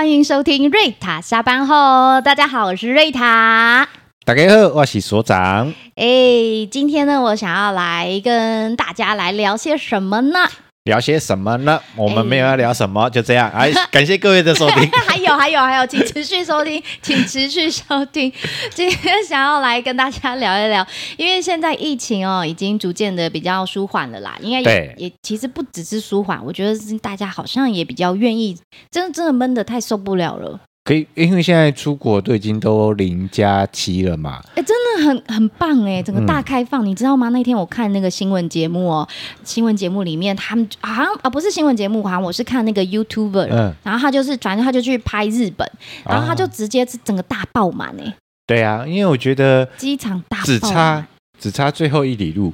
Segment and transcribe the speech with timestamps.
[0.00, 2.22] 欢迎收听瑞塔下班后。
[2.22, 3.86] 大家好，我是瑞塔。
[4.24, 5.74] 大家好，我是所长。
[5.94, 10.38] 哎，今天呢，我想要来跟大家来聊些什么呢？
[10.84, 11.78] 聊些什么呢？
[11.94, 13.50] 我们没有要聊什么，欸、就这样。
[13.50, 14.90] 哎， 感谢各位的收听。
[15.06, 18.32] 还有，还有，还有，请持续收听， 请持续收听。
[18.74, 20.86] 今天想要来跟大家聊一聊，
[21.18, 24.38] 因为现在疫情哦，已经逐渐的比较舒缓了啦。
[24.40, 28.58] 应该也也其实不只是舒缓，我觉得大家好像也比较愿意。
[28.90, 30.58] 真的，真的闷的太受不了了。
[30.82, 34.40] 可以，因为现在出国都已经都零加七了嘛。
[34.54, 37.28] 哎，真的很很棒哎，整个大开放，嗯、你知道吗？
[37.28, 39.06] 那天我看那个新闻节目哦，
[39.44, 45.70] 新闻节目里面他们好像啊不是新闻节目，好像我是看那个 YouTuber，嗯，然后他就是反正他就去拍日本，
[46.04, 48.14] 然后他就直接是整个大爆满哎。
[48.46, 51.06] 对啊，因为我觉得机场大只差
[51.38, 52.52] 只差最后一里路，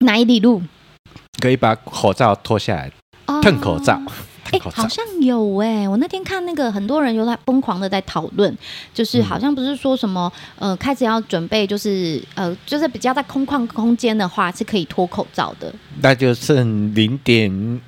[0.00, 0.62] 哪一里路？
[1.40, 2.92] 可以把口罩脱下来，
[3.42, 4.00] 喷、哦、口罩。
[4.52, 8.56] 哎，好像有哎、欸，我那天看那个很多人有在疯狂的在讨论，
[8.94, 15.72] 就是好像不是说什么呃，开始要准备，就是呃，就是比较在空旷空间的话是可以脱口罩的。
[16.00, 17.80] 那就剩零点，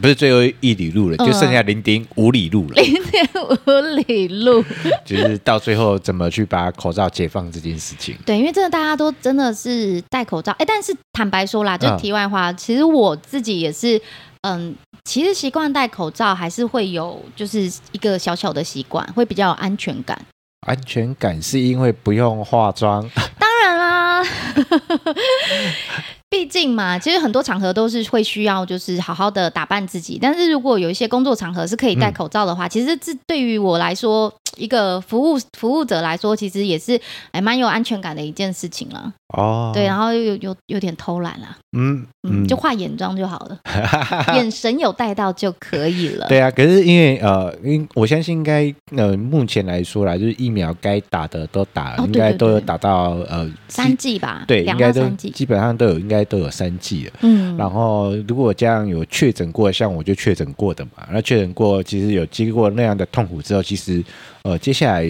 [0.00, 2.74] 不是最后一里路了，就剩下零点五里路了。
[2.74, 3.70] 零点五
[4.06, 4.64] 里路，
[5.04, 8.16] 就是到最后怎么去把口罩解放这件事情。
[8.26, 14.00] 对，因为真的大家都真的是戴口罩，哎，但是坦白说啦，就题外话，嗯、其实我自己也是。
[14.44, 20.20] 嗯，其实习惯戴口罩还是会有，就是一个小小的习惯，会比较有安全感。
[20.66, 23.02] 安全感是因为不用化妆？
[23.38, 24.22] 当然啦。
[26.30, 30.18] 毕竟嘛，其实很多场合都是会需要，就是好好的打扮自己。
[30.22, 37.00] 但是如果有一些工作场合是可以戴口罩的话，嗯、其实这对于我来说，一个服务服务者来说，其实也是
[37.32, 39.12] 还蛮有安全感的一件事情了。
[39.28, 41.56] 哦，对，然后又有有有点偷懒了。
[41.74, 43.58] 嗯嗯，就化眼妆就好了，
[44.34, 46.26] 眼神有带到就可以了。
[46.28, 54.44] 对啊，可是因为呃，因我相信应该呃，目前来说啦，就是疫苗该打的都打了，应该都有打到呃三剂吧？
[54.46, 56.22] 对，两到三剂，基本上都有，应该。
[56.32, 64.02] 都有三剂了，嗯，然后如果这样有确诊过，像我就确诊过的嘛，那确诊过，其实有经过那样的痛苦之后，其实
[64.44, 65.06] 呃，接下来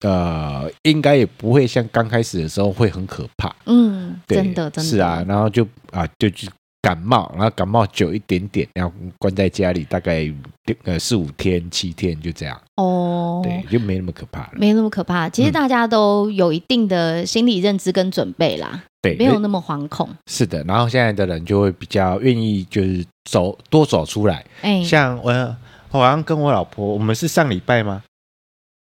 [0.00, 6.48] 呃，应该也不会像刚开始的时候会很可怕，嗯，对真的，真的是啊，然后就啊，就就
[6.80, 10.28] 感冒，然后感冒久一点点，然后关在家里大概
[10.84, 15.28] 呃四五天、七天就这样，哦，对，就没那么可怕了，没那么可怕。
[15.28, 18.82] 其实大家都有一定的心理认知跟准备啦。
[19.00, 20.08] 对，没有那么惶恐。
[20.26, 24.44] 是的，然后现在的人就会比较愿意，就是走多走出来。
[24.60, 25.32] 哎，像我，
[25.90, 28.02] 我好像跟我老婆，我们是上礼拜吗？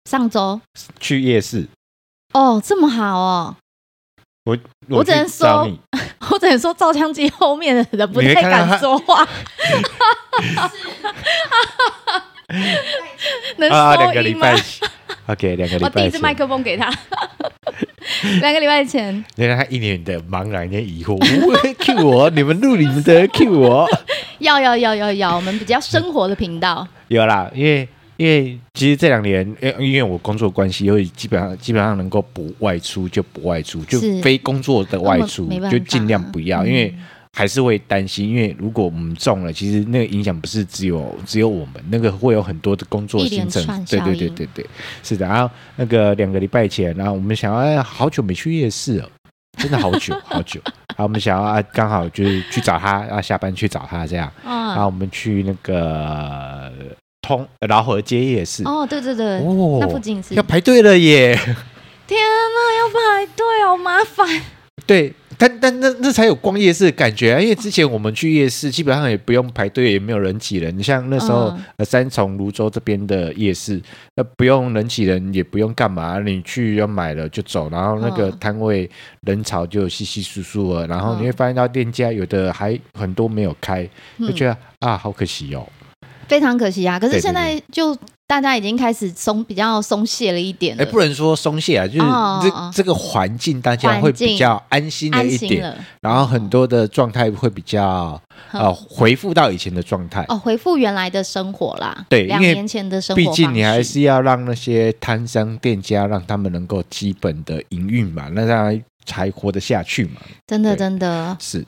[0.09, 0.61] 上周
[0.99, 1.67] 去夜市。
[2.33, 3.55] 哦，这么好哦。
[4.45, 4.57] 我
[4.89, 5.67] 我只能说，
[6.29, 9.27] 我只能说，照相机后面的人不太敢说话。
[13.57, 14.55] 能说两个礼拜
[15.25, 15.87] ？OK，两个礼拜。
[15.87, 16.93] 我第一支 麦克风给他。
[18.39, 21.17] 两个礼拜前，原来他一脸的茫然跟疑惑
[21.79, 23.87] ，Q 我，你们录你们的，Q 我，
[24.37, 36.93] 要要要要要，我们比较生活的频道，有啦，因为因为其实这两年，因因为我工作关系，因为基本上基本上能够不外出就不外出，就非工作的外出就尽量不要，因为。
[37.37, 43.61] 还是会担心，因为如果我们中了，其实那个影响不是只有只有我们，那个会有很多的工作行程。
[43.83, 44.65] 对对对对对，
[45.03, 45.27] 是的。
[45.27, 49.09] 然后那个两个礼拜前，然后我们想要，哎，好久没去夜市了，
[49.57, 50.61] 真的好久 好久。
[50.63, 54.31] 然后我们想要啊，刚好就是去找他，啊下班去找他这样。
[54.41, 56.54] 然后我们去那个
[57.25, 58.63] 通老河街夜市。
[58.65, 61.33] 哦，对对对，哦，那附近是要排队了耶！
[62.05, 64.41] 天哪，要排队，好麻烦。
[64.85, 65.13] 对。
[65.37, 67.41] 但但那那才有逛夜市的感觉啊！
[67.41, 70.77] 因为之前我们去夜市，基本上也不用排队，也没有人挤人。
[70.77, 73.81] 你像那时候呃三重、泸州这边的夜市，
[74.15, 78.89] 那不用人挤人，也不用干嘛，你去要买了就走，然后那个摊位
[79.23, 83.85] 人潮就稀稀疏疏了，然后你会发现到店家有的还很多没有开，
[84.19, 85.67] 就觉得啊好可惜哦，
[86.27, 86.99] 非常可惜啊！
[86.99, 87.97] 可是现在就。
[88.27, 90.83] 大家已经开始松，比较松懈了一点了。
[90.83, 92.03] 哎，不能说松懈啊，就是这、
[92.49, 95.71] 哦、这个环境，大家会比较安心了一点。
[96.01, 98.19] 然后很多的状态会比较
[98.51, 100.25] 呃回复到以前的状态。
[100.27, 102.03] 哦，回复原来的生活啦。
[102.09, 103.21] 对，两年前的生活。
[103.21, 110.19] 毕竟你还是要让那些摊商店家让他们能够基本的营运嘛，那样才活得下去嘛。
[110.47, 111.63] 真的，真的是。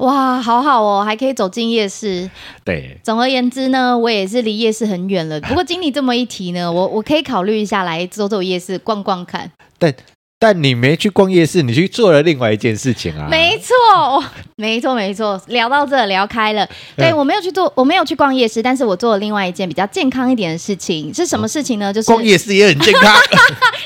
[0.00, 2.28] 哇，好好哦，还可以走进夜市。
[2.64, 5.38] 对，总而言之呢，我也是离夜市很远了。
[5.42, 9.50] 不过经你这么一提呢，我我可以考虑一下来走走夜市逛逛看。
[9.78, 9.94] 但
[10.42, 13.28] 但你没去逛夜市，你去做了另外一件事情啊。
[13.28, 14.24] 没错，
[14.56, 15.38] 没错，没错。
[15.48, 16.66] 聊到这聊开了，
[16.96, 21.92] 对、嗯、我没有去做，我没有去逛夜市，但是我做了另外一件比较健康一点的事情，是什么事情呢？
[21.92, 23.02] 就是逛夜市也很健康。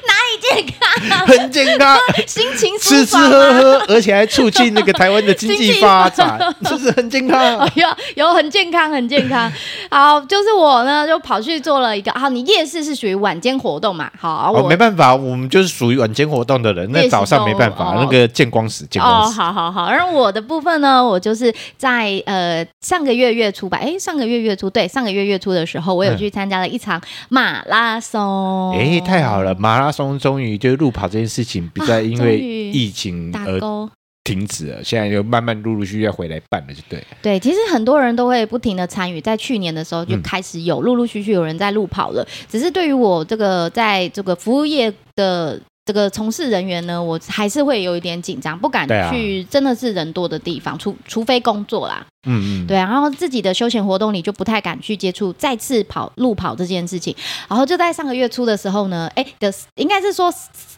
[0.07, 7.69] 哪里健康， 很健康，心情吃吃喝喝，而且还促进那个台湾的经济发展，是不是很健康？
[7.75, 9.53] 有有很健康，很健康。
[9.91, 12.13] 好，就是我呢，就跑去做了一个。
[12.13, 14.09] 好，你夜市是属于晚间活动嘛？
[14.17, 16.91] 好，我、哦、没办法，我们就是属于晚间活动的人。
[16.93, 19.33] 那早上没办法，那个见光死，见光死。
[19.33, 19.85] 哦，好好好。
[19.85, 28.73] 而我的部分呢，我就是在呃上个月月初吧，哎，上个月月初，对，上个月月初的时候，我有去参加了一场马拉松。
[28.73, 30.19] 哎、嗯，太好了，马拉松。
[30.19, 33.61] 终于，就是路跑这件事情，不再因为疫情而
[34.23, 34.83] 停止了。
[34.83, 37.03] 现在就慢慢陆陆续续要回来办了，就对。
[37.23, 42.27] 对，其实很多人都会不停的参与，在去年的时候就开始有陆陆续续有人在路跑了。
[42.49, 45.61] 只是对于我这个在这个服务业的。
[45.85, 52.07] 这个从事人员呢，我还是会有一点紧张，不敢去，真的是人多的地方，除除非工作啦。
[52.27, 57.15] 嗯嗯，对，然后自己的休闲活动里就不太敢去接触再次跑路跑这件事情。
[57.49, 60.33] 然后就在上个月初的时候呢，哎的应该是说，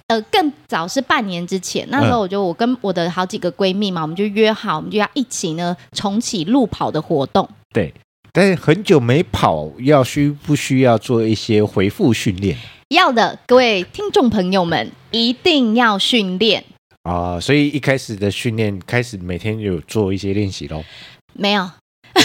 [0.08, 7.48] 呃，更早是半年之前，那时候我就我跟我的好几个闺蜜嘛，我们就约好，我们就要一起呢重启路跑的活动。
[7.72, 7.94] 对，
[8.32, 12.58] 但是很久没跑，要需不需要做一些回复训练？
[12.90, 16.62] 要的，各位听众朋友们，一定要训练
[17.02, 17.40] 啊、呃！
[17.40, 20.84] 所以一开始的训练，开始每天有做一些练习喽？
[21.32, 21.68] 没有，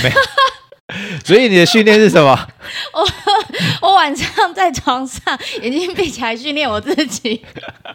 [0.03, 0.15] 没有。
[1.25, 2.47] 所以你的训练是什么？
[2.93, 7.41] 我我晚上在床上眼睛闭起来训练我自己。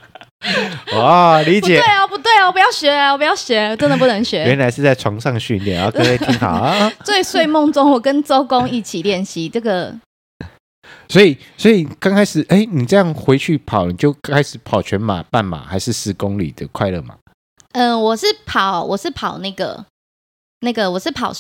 [0.97, 1.79] 哇，理解。
[1.79, 4.39] 对啊，不对啊，我不要学啊，我不要学，真的不能学。
[4.45, 5.89] 原来是在床上训练啊！
[5.91, 6.91] 各位听好啊！
[7.05, 9.95] 在睡梦中，我跟周公一起练习这个。
[11.09, 17.15] 所以，所以刚开始，哎，你这样回去跑，你就开始跑全马、半马，还是十公里的快乐马？
[17.73, 19.85] 嗯、呃，我是跑，我是跑那个，
[20.61, 21.33] 那个，我是跑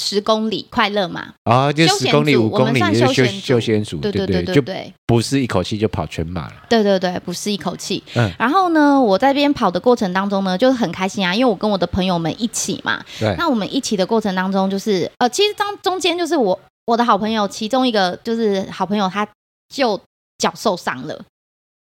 [0.00, 6.54] 十公里快乐马啊，就十公里、五公里休休休闲组，对对对对对，不是一口气就跑全马了。
[6.68, 8.02] 对对对，不是一口气。
[8.14, 13.04] 嗯，然后呢，我在这边跑的过程当中呢，就是很开心啊，因为我跟我的朋友们一起嘛。
[13.20, 13.34] 对。
[13.38, 16.58] 那我们一起的过程当中，就是呃，其实当中间就是我。
[16.86, 19.26] 我的好朋友，其中一个就是好朋友，他
[19.68, 20.00] 就
[20.38, 21.24] 脚受伤了。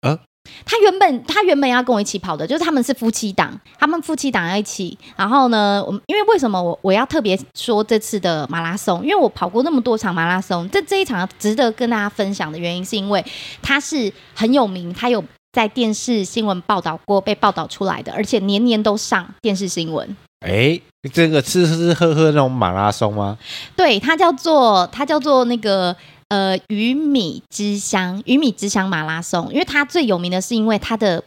[0.01, 0.19] 啊，
[0.63, 4.95] 他原本他原本要跟我一起跑的，就是他们是夫妻档，他们夫妻档要一起。
[5.15, 9.01] 然后呢，我因为为什么我我要特别说这次的马拉松？
[9.01, 13.25] 因为我跑过那么多场马拉松，这这一场值得跟大家分享的原因，是因为
[13.63, 15.23] 他是很有名，他有
[15.53, 20.15] 在电视新闻报道过，被报道出来的，而且年年都上电视新闻。
[20.41, 20.79] 哎，
[21.13, 23.37] 这个吃吃喝喝那种马拉松吗？
[23.75, 25.95] 对，它叫做它叫做那个
[26.29, 31.23] 呃鱼米之乡鱼米之乡马拉松，因为它最有名的是因为它的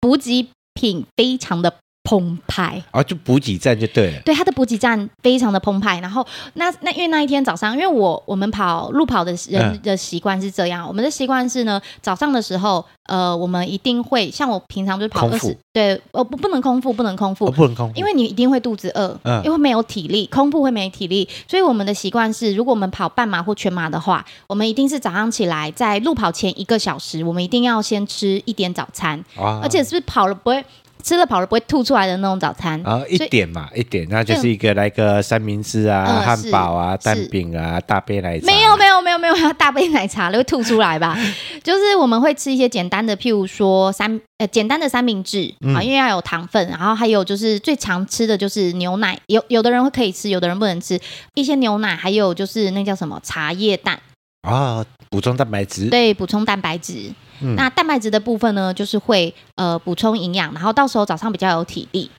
[0.00, 1.74] 补给品非常的。
[2.04, 2.80] 澎湃。
[2.92, 4.20] 啊，就补给站就对了。
[4.24, 5.98] 对，它的补给站非常的澎湃。
[6.00, 6.24] 然后
[6.54, 30.62] 那那因为那一天早上，因为我我们跑路跑的人的习惯是这样，嗯、我们的习惯是呢，早上的时候，呃，我们一定会像我平常就是跑二十，对，呃，不不能空腹，不能空腹，哦、不能空腹，因为你一定会肚子饿，嗯，因为没有体力，空腹会没体力，所以我们的习惯是，如果我们跑半马或全马的话，我们一定是早上起来，在路跑前一个小时，我们一定要先吃一点早餐，啊、而且是不是跑了不会。
[31.04, 38.46] 吃了跑了不会吐出来的那种早餐，然后一点嘛，一点，那就是一个来个三明治啊、汉堡啊、蛋饼啊、大杯奶茶。
[38.46, 41.14] 没有没有没有没有， 大杯奶茶会吐出来吧？
[41.62, 50.98] 就是我们会吃一些简单的，譬如说三呃简单的三明治啊，因为要有糖分，然后还有就是最常吃的就是牛奶，有有的人会可以吃，有的人不能吃
[51.34, 54.00] 一些牛奶，还有就是那叫什么茶叶蛋
[54.48, 55.90] 啊，补充蛋白质。
[55.90, 57.12] 对，补充蛋白质。
[57.40, 62.10] 嗯、那蛋白质的部分呢，就是会呃补充营养，然后到时候早上比较有体力。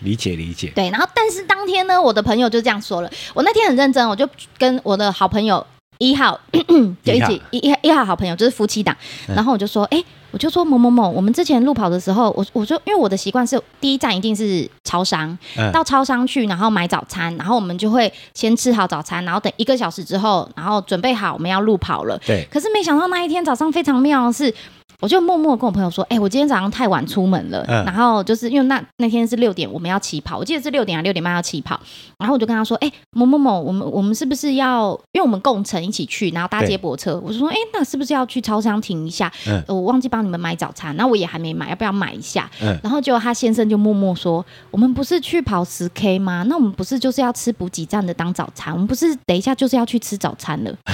[0.00, 0.70] 理解理解。
[0.76, 5.66] 对，然后但是当天呢，我的朋友就这样说了，我那天很认真，我就跟我的好朋友
[5.98, 6.38] 一号
[7.04, 22.18] 就一起一一号一号好朋友就是夫妻档，然后我就说，哎、我就说某某某，我们之前路跑的时候，我我说，因为我的习惯是第一站一定是超商，嗯、到超商去，然后买早餐，然后我们就会先吃好早餐，然后等一个小时之后，然后准备好我们要路跑了。
[22.26, 22.46] 对。
[22.50, 24.54] 可是没想到那一天早上非常妙的是。
[25.00, 27.64] 我就默默跟我朋友说：“哎、欸，我今天早上太晚出门了。
[27.68, 31.78] 嗯”然后就是因为那那天是六点，我们要起跑，我记得是六点啊六点半要起跑。
[32.18, 34.90] 然后我就跟他说：“哎、欸，某某某，我们我们是不是要？
[35.12, 39.32] 因为我们共乘一起去，然后搭接驳车。”我就说：“哎、欸，那是不是要去超商停一下？
[39.46, 46.44] 嗯、我忘记帮你们买早餐，那我也还没买，要不要买一下？”嗯、然后结果他先生就默默说：“我们不是去跑十 K 吗？
[46.48, 48.74] 那我们不是就是要吃补给站的当早餐？
[48.74, 50.72] 我们不是等一下就是要去吃早餐了？”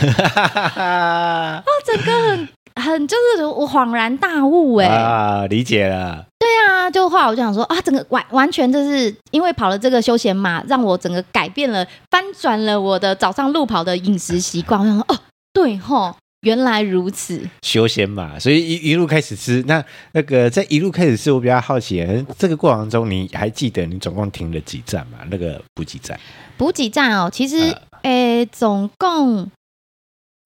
[0.77, 2.47] 哦，整个很。
[2.81, 6.27] 很就是我恍然大悟哎、欸、啊，理解了。
[6.39, 14.81] 对啊，就后来我就想说啊，整个完完全就是因为跑了这个休闲马，让我整个改变了，翻转了我的早上路跑的饮食习惯。
[14.81, 15.19] 我想说哦，
[15.53, 16.15] 对吼。
[16.45, 19.65] 原来如此，休闲嘛，所以一一路开始吃。
[19.67, 25.21] 那那个在一路开始吃，我比较好奇，这个过程中你还记得你总共停了几站吗？
[25.31, 26.21] 那个补给站？
[26.59, 27.71] 补给站哦，其实诶、
[28.03, 29.51] 呃欸，总共因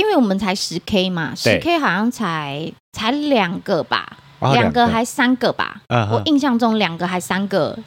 [0.08, 5.82] 为我们才十 K 嘛，十 K 好像才才两个吧，两、哦、个还三个吧？
[5.88, 7.78] 嗯、我印象中两个还三个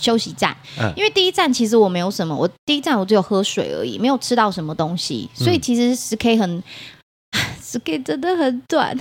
[0.00, 6.62] 休息站、嗯，因为第一站其实我没有什么，我第一站我只有喝水而已，没有吃到什么东西，所以其实十 K 很。
[7.60, 8.96] 十 K 真的很短，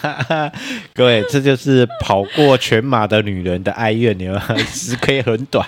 [0.94, 5.66] 各位，这就是跑过全马的女人的哀怨，你们十 K 很短，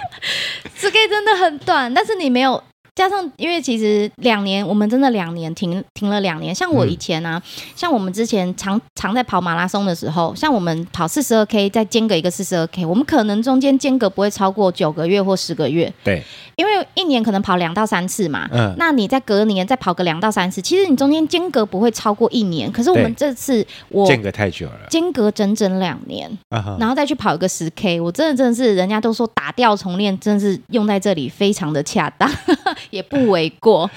[0.77, 2.63] 十 K 真的很短，但是你没有。
[2.99, 6.53] 加上，因为其实两年，我们真的两年停停了两年。
[6.53, 15.95] 像我以前啊，嗯、像我们之前常常在跑马拉松的时候，像我们跑四十二 K，再间隔一个四十二 K，我们可能中间间隔不会超过九个月或十个月。
[16.03, 16.21] 对，
[16.57, 18.49] 因为一年可能跑两到三次嘛。
[18.51, 18.75] 嗯。
[18.77, 22.73] 那你在隔年再跑个两到三次，其实你中间间隔不会超过一年。
[22.73, 32.29] 可是我们这次我间隔太久了，间隔整整两年、啊，然后再去跑一个十 K，我真的真的是人家都说打掉重练，真的是用在这里非常的恰当。
[32.91, 33.91] 也不为过，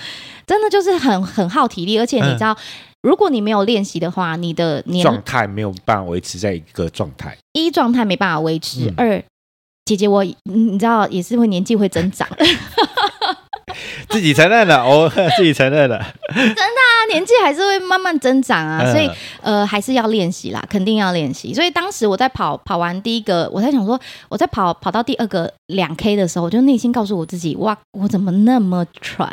[0.45, 2.57] 真的就是很很耗体力，而且你知道，嗯、
[3.01, 7.37] 如果你没有练习的话，你的状态没有办法维持在一个状态。
[7.53, 9.23] 一状态没办法维持，嗯、二
[9.85, 12.27] 姐姐我你知道也是会年纪会增长。
[14.09, 16.13] 自己承认了，我 自己承认了。
[16.35, 19.09] 真的啊，年纪还是会慢慢增长啊，所以
[19.41, 21.53] 呃还是要练习啦，肯定要练习。
[21.53, 23.99] 所以当时我在跑跑完第一个，我在想说，
[24.29, 29.29] 我在跑跑到第二个两 K 的时候，我就内心告诉我自己，哇，我怎么那么喘？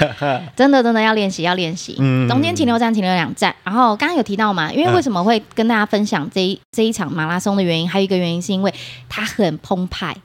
[0.56, 1.94] 真的真的要练习，要练习。
[2.28, 8.72] 中间停留站停留两站，然后刚刚有提到嘛，因为为什么会跟大家分享这一这一场马拉松的原因，还有一个原因是因为
[9.08, 10.16] 它很澎湃。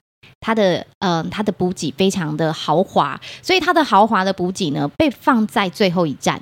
[0.46, 6.38] 它的嗯、呃，它的补给非常的豪华，所以它的豪华的补给呢，被放在最后一站。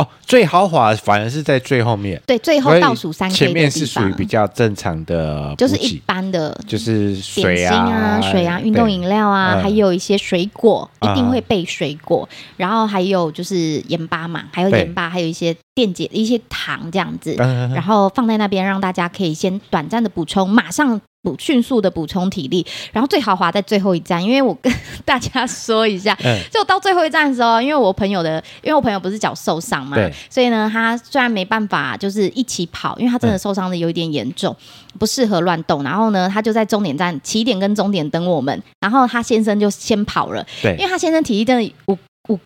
[0.00, 2.20] 哦，最豪华反而是在最后面。
[2.26, 21.00] 对，最后倒数三 K 前面是属于比较正常的，就是一般的，就是水啊、啊、水啊、运动饮料啊，还有一些水果，一定会备水果、嗯，然后还有就是盐巴嘛，还有盐巴，还有一些电解一些糖这样子，然后放在那边让大家可以先短暂的补充，马上。
[21.22, 24.72] 补迅速的补充体力，然后最豪华在最后一站，因为我跟
[25.04, 29.96] 大家说一下，嗯、就到最后一站的时候，因为我朋友的，因为我朋友不是脚受伤嘛，
[30.30, 41.98] 所以呢，他虽然没办法就是一起跑，因为他真的受伤的有一点严重，嗯、不适合乱动，然后呢，他就在终点站起点跟终点等我们，然后他先生就先跑了，对，因为他先生体力真的我
[42.28, 42.38] 我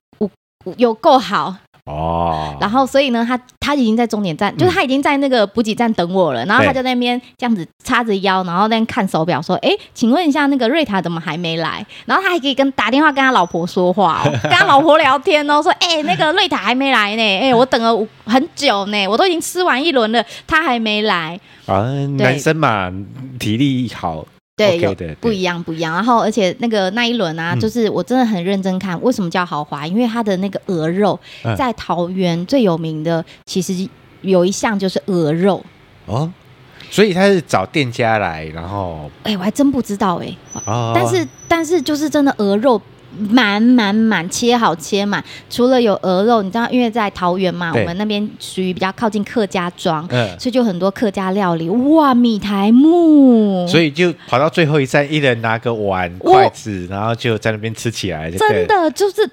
[0.65, 1.55] 我有够好。
[1.87, 6.43] 哦，然后所以呢，他他已经在终点站，就是他已经在那个补给站等我了。
[6.47, 21.85] 然后他就在那边这样子叉着腰，然后在那看手表，说：“哎，请问一下，那个瑞塔怎么还没来？”然后他还可以跟打电话跟他老婆说话哦， 跟他老婆聊天哦，说：“哎，那个瑞塔还没来呢，哎， 我等了很久呢，我都已经吃完一轮了，他还没来。”啊，
[22.17, 22.91] 男生嘛，
[23.39, 24.25] 体力好。
[24.57, 25.95] 对，有不一样，不一样。
[25.95, 29.87] 然后，而且那个那一轮啊，就是我真的很认真看，为什么叫豪华？
[29.87, 31.19] 因为它的那个鹅肉
[31.57, 33.89] 在桃园最有名的，其实
[34.23, 35.65] 有一项就是鹅肉
[36.07, 36.33] 哦。
[36.91, 40.37] 所以他是找店家来，然后哎，我还真不知道哎。
[40.65, 42.81] 哦，但是但是就是真的鹅肉。
[43.19, 51.69] 满满满切好切满，除了有鹅肉，你知道，因为在桃园嘛，我们那边属于比较靠近客家庄，嗯，所以就很多客家料理。
[51.69, 58.31] 哇，米苔木，所以就跑到最后一站，一人拿个碗筷子，然后就在那边吃起来。
[58.31, 59.29] 真的就是，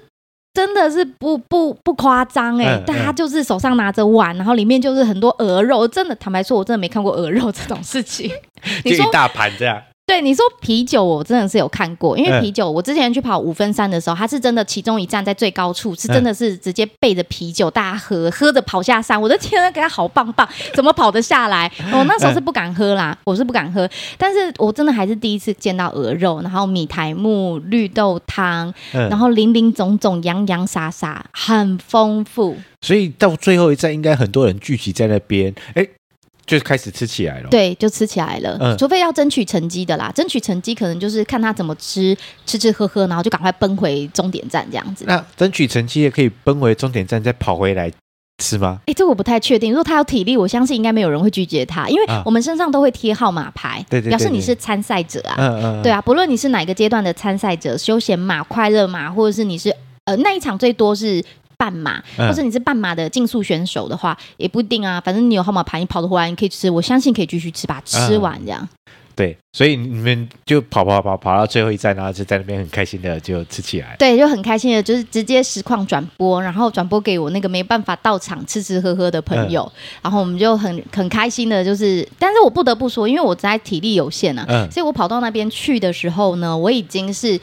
[0.54, 5.86] 真的是不不不夸张哎，大家就是手上拿着碗，然后里面就是很多鹅肉。
[5.88, 8.30] 真的，坦白说，我真的没看过鹅肉这种事情。
[8.84, 9.82] 就一大盘这样。
[10.12, 19.18] 对你说啤酒，我真的是有看过，因为啤酒，我之前去跑五分山的时候，它是真的其中一站在最高处，是真的是直接背着啤酒，大家喝喝着跑下山。
[19.18, 21.72] 我的天啊，给他好棒棒，怎么跑得下来？
[21.94, 23.88] 我那时候是不敢喝啦，我是不敢喝，
[24.18, 32.58] 但是我真的还是第一次见到鹅肉，然后米苔木、绿豆汤，然后林林总总、洋洋洒洒，很丰富。
[32.82, 35.88] 所以到最后一站，应该很多人聚集在那边，哎。
[36.44, 38.58] 就开始吃起来了，对，就吃起来了。
[38.60, 45.04] 嗯，除非要争取成绩的啦，争取成绩可能就是看他怎么吃，吃吃喝喝，然后就赶快奔回终点站这样子。
[45.06, 47.90] 那争取成绩也可以奔回终点站再跑回来
[48.38, 48.80] 吃吗？
[48.86, 49.70] 哎，这我不太确定。
[49.70, 55.36] 如果他有体力，我相信应该没有人会拒绝他，因为我们身上都会贴号码牌，对对，表示你是参赛者啊。
[55.38, 59.74] 嗯嗯，对啊，不论你是哪个阶段的参赛者，休闲马、快乐马，或者是你是
[60.06, 61.24] 呃那一场最多是。
[61.62, 65.00] 半马，嗯、或者你是半马的竞速选手的话，也不一定啊。
[65.00, 66.68] 反正你有号码牌，你跑得回来，你可以吃。
[66.68, 68.60] 我相信可以继续吃，把吃完这样。
[68.62, 68.68] 嗯
[69.14, 73.94] 对，所以你们就跑跑跑跑到最后一站，然后就在那边很开心的就吃起来。
[73.98, 87.38] 对，就很开心的，就是直接实况转播，然后转播给我那个没办法到场吃吃喝喝的朋友，嗯、然后我们就很很开心的，就是，但是我不得不说，因为我在体力有限啊，嗯、所以我跑到那边去的时候呢，我已经是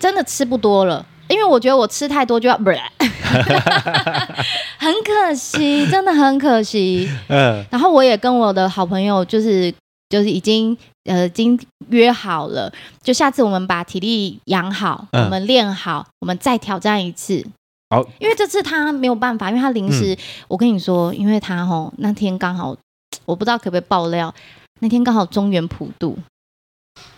[0.00, 2.80] 真的吃不多了，因为我觉得我吃太多就要不然，
[4.78, 7.10] 很可惜，真的很可惜。
[7.28, 9.72] 嗯，然后我也跟我的好朋友就是。
[10.12, 11.58] 就是已经呃，已经
[11.88, 12.70] 约好了，
[13.02, 17.42] 就下次我们把体力养好，嗯、我们练好，我们再挑战一次。
[17.88, 22.76] 好，因为这次他没有办法，因为他临时，嗯、我跟你说，因为他吼那天刚好，
[23.24, 24.34] 我不知道可不可以爆料，
[24.80, 26.18] 那天刚好中原普渡。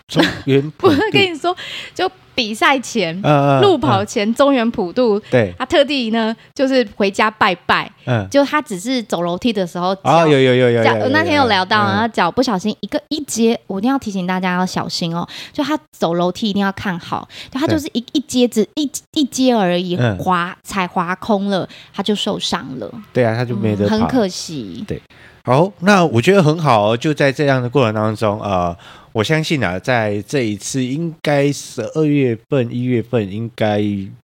[0.07, 1.55] 中原普渡，我跟你说，
[1.93, 2.09] 就。
[2.35, 25.01] 比赛前，呃、路跑前，中原普渡，对，他特地呢，就是回家拜拜，嗯，就他只是走楼梯的时候，哦，有有有有，脚那天有聊到，然后脚不小心一个一阶，我一定要提醒大家要小心哦，就他走楼梯一定要看好，就他就是一一阶子一一阶而已，滑踩滑空了，他就受伤了，对啊，他就没得跑，很可惜，对，
[25.45, 28.75] 好，那我觉得很好，就在这样的过程当中，呃。
[29.13, 33.79] 我相信啊，在这一次应该十二月份、一月份应该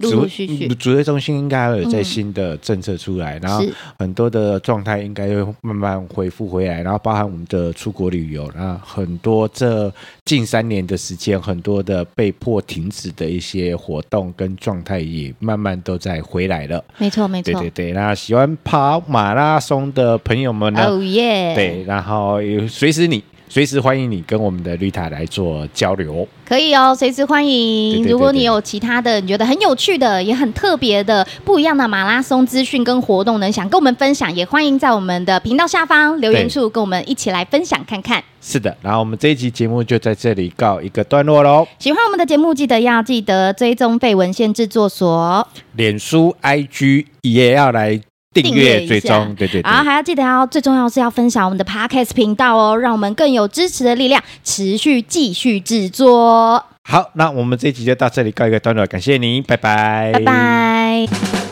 [0.00, 3.64] 陆陆续续指挥中心应该会有在新的政策出来，嗯、然后
[3.99, 9.92] 很多的状态应该会慢慢恢复回来，然后包含我们的出国旅游，然后很多这
[10.25, 16.83] 近三年的时间，很多的被迫停止的一些活动跟状态也慢慢都在回来了。
[16.99, 17.92] 没错，没错，对对对。
[17.92, 20.87] 那喜欢跑马拉松的朋友们呢？
[20.87, 21.54] 哦耶！
[21.54, 22.38] 对，然后
[22.69, 23.23] 随时你。
[23.52, 27.95] 随时欢迎你跟我们的绿塔来做交流，可以哦，随时欢迎。
[27.95, 38.23] 对对对对，如果你有其他的你觉得很有趣的、也很特别的、不一样的马拉松资讯跟活动呢，想跟我们分享，也欢迎在我们的频道下方留言处跟我们一起来分享看看。
[38.40, 41.66] 是的，然后我们这一集节目就在这里告一个段落喽。
[41.80, 48.01] 喜欢我们的节目，记得要记得追踪废文献制作所，脸书、IG 也要来。
[48.33, 56.64] 订阅追踪，对对对，然后还要记得要最重要是要分享我们的 Podcast 频道哦，让我们更有支持的力量，持续继续制作。
[56.85, 61.49] 好，那我们这一集就到这里告一个段落，感谢您，拜拜，拜拜。